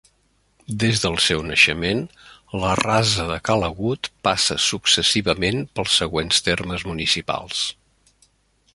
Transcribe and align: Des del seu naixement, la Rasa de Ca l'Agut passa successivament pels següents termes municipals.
Des 0.83 1.01
del 1.01 1.17
seu 1.25 1.43
naixement, 1.49 2.01
la 2.63 2.71
Rasa 2.81 3.27
de 3.33 3.37
Ca 3.49 3.59
l'Agut 3.65 4.11
passa 4.29 4.59
successivament 4.71 5.63
pels 5.77 6.01
següents 6.03 6.45
termes 6.51 6.91
municipals. 6.95 7.65